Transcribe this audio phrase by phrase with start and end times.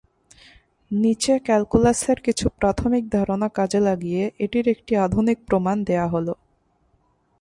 [0.91, 6.27] নিচে ক্যালকুলাসের কিছু প্রাথমিক ধারণা কাজে লাগিয়ে এটির একটি আধুনিক প্রমাণ দেয়া হল।